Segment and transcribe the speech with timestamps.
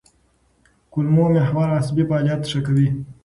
[0.91, 2.87] کولمو محور عصبي فعالیت ښه کوي.